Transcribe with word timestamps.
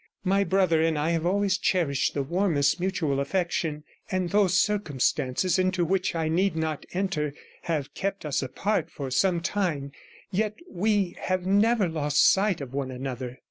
My 0.23 0.43
brother 0.43 0.77
38 0.77 0.87
and 0.87 0.97
I 0.97 1.09
have 1.11 1.27
always 1.27 1.59
cherished 1.59 2.15
the 2.15 2.23
warmest 2.23 2.79
mutual 2.79 3.19
affection; 3.19 3.83
and 4.09 4.31
though 4.31 4.47
circumstances 4.47 5.59
into 5.59 5.85
which 5.85 6.15
I 6.15 6.27
need 6.27 6.55
not 6.55 6.87
enter 6.95 7.35
have 7.65 7.89
I 7.95 7.99
kept 7.99 8.25
us 8.25 8.41
apart 8.41 8.89
for 8.89 9.11
some 9.11 9.41
time, 9.41 9.91
yet 10.31 10.55
we 10.67 11.15
have 11.21 11.45
never 11.45 11.87
lost 11.87 12.17
I 12.19 12.25
sight 12.53 12.61
of 12.61 12.73
one 12.73 12.89
another. 12.89 13.37